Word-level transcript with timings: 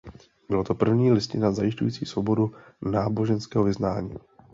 Byla 0.49 0.63
to 0.63 0.75
první 0.75 1.11
listina 1.11 1.51
zajišťující 1.51 2.05
svobodu 2.05 2.51
náboženského 2.81 3.63
vyznání. 3.63 4.13